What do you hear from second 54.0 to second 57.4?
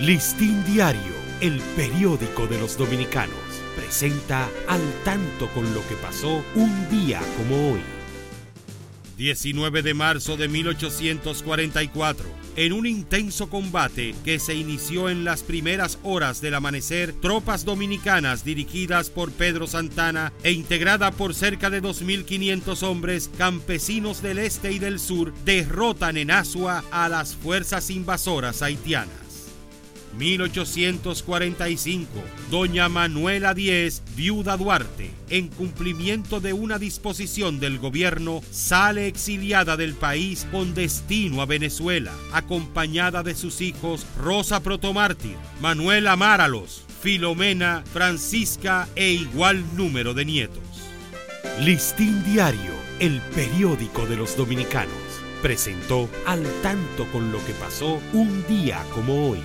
de los dominicanos, presentó al tanto con lo